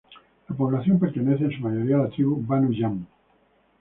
[0.49, 3.05] La población pertenece en su mayoría a la tribu Banu Yam.